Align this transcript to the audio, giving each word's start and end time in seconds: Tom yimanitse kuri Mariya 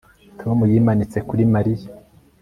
Tom 0.39 0.57
yimanitse 0.71 1.17
kuri 1.29 1.43
Mariya 1.53 1.87